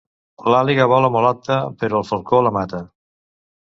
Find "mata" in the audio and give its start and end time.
2.57-2.81